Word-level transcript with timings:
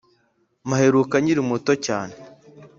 mpaheruka 0.67 1.15
nkiri 1.21 1.41
muto 1.49 1.73
cyane 1.85 2.15